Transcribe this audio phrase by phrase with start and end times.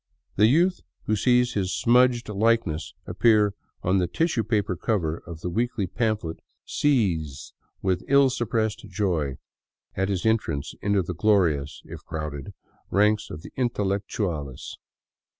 [0.35, 3.53] The youth who sees his smudged likeness appear
[3.83, 9.37] on the tissue paper cover of the weekly pamphlet seethes with ill suppressed joy
[9.95, 12.55] at his entrance into the glorious, if crowded,
[12.89, 14.75] ranks of the" intelectuales."